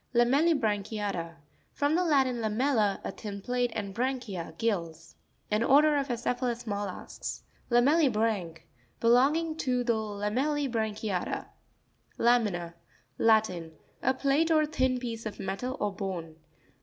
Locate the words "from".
1.79-1.93